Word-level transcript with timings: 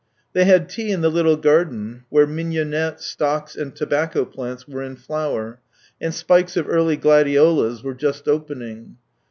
They 0.33 0.45
had 0.45 0.67
tea 0.67 0.91
in 0.91 1.01
the 1.01 1.11
little 1.11 1.37
garden, 1.37 2.05
where 2.09 2.25
mignonette, 2.25 3.01
stocks, 3.01 3.55
and 3.55 3.75
tobacco 3.75 4.25
plants 4.25 4.67
were 4.67 4.81
in 4.81 4.95
flower, 4.95 5.59
and 6.01 6.11
spikes 6.11 6.57
of 6.57 6.67
early 6.67 6.97
gladiolus 6.97 7.83
were 7.83 7.93
just 7.93 8.27
opening. 8.27 8.97